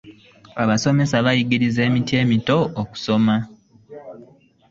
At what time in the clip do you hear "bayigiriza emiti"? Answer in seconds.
1.25-2.13